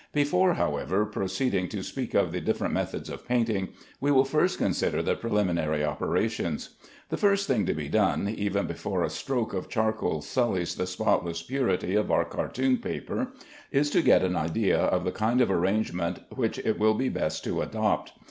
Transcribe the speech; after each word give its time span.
Before, 0.13 0.55
however, 0.55 1.05
proceeding 1.05 1.69
to 1.69 1.83
speak 1.83 2.15
of 2.15 2.31
the 2.31 2.41
different 2.41 2.73
methods 2.73 3.07
of 3.07 3.27
painting, 3.27 3.67
we 3.99 4.09
will 4.09 4.25
first 4.25 4.57
consider 4.57 5.03
the 5.03 5.13
preliminary 5.15 5.85
operations. 5.85 6.69
The 7.09 7.17
first 7.17 7.45
thing 7.45 7.67
to 7.67 7.75
be 7.75 7.87
done, 7.87 8.27
even 8.27 8.65
before 8.65 9.03
a 9.03 9.11
stroke 9.11 9.53
of 9.53 9.69
charcoal 9.69 10.23
sullies 10.23 10.73
the 10.73 10.87
spotless 10.87 11.43
purity 11.43 11.93
of 11.93 12.09
our 12.09 12.25
cartoon 12.25 12.79
paper, 12.79 13.31
is 13.71 13.91
to 13.91 14.01
get 14.01 14.23
an 14.23 14.35
idea 14.35 14.79
of 14.79 15.03
the 15.05 15.11
kind 15.11 15.39
of 15.39 15.51
arrangement 15.51 16.17
which 16.33 16.57
it 16.57 16.79
will 16.79 16.95
be 16.95 17.09
best 17.09 17.43
to 17.43 17.61
adopt. 17.61 18.13